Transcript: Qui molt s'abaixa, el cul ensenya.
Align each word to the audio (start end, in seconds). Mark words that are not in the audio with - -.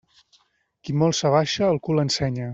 Qui 0.87 0.95
molt 1.03 1.19
s'abaixa, 1.19 1.69
el 1.75 1.81
cul 1.89 2.05
ensenya. 2.07 2.49